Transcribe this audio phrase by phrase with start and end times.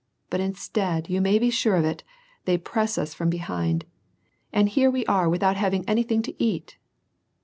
[0.31, 2.01] But instead, you may be sure of that,
[2.45, 3.85] they press us from behind.
[4.51, 6.79] And here we are without having anything to eat